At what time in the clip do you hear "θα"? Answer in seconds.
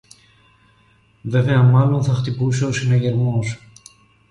2.03-2.13